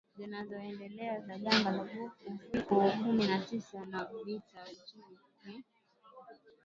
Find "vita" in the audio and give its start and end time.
4.25-4.63